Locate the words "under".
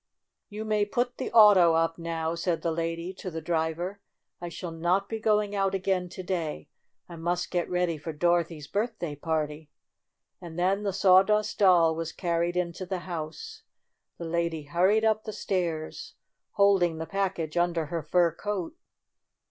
17.55-17.85